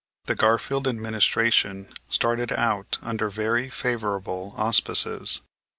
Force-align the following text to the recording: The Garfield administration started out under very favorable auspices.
The 0.25 0.33
Garfield 0.33 0.87
administration 0.87 1.93
started 2.09 2.51
out 2.51 2.97
under 3.03 3.29
very 3.29 3.69
favorable 3.69 4.51
auspices. 4.57 5.41